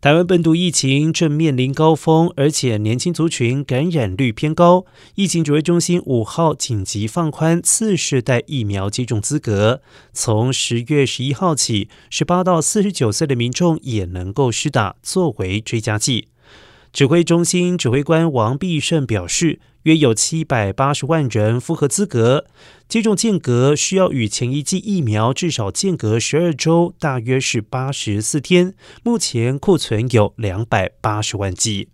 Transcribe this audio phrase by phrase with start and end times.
[0.00, 4.86] 台湾本土疫情正面临高峰，而且年轻族群感染率偏高。
[5.16, 9.82] 疫情指挥中心五号紧急放宽次世代疫苗接种资格，
[10.12, 16.28] 从十月十一号起，十八到四十九岁的民众也能够施打，作为追加剂。
[16.92, 19.60] 指挥中心指挥官王必胜表示。
[19.84, 22.44] 约有七百八十万人符合资格，
[22.88, 28.74] 接种间隔需要与前一剂疫苗至少间隔十二周，大约是八十四天。
[29.02, 31.88] 目前库存有两百八十万剂。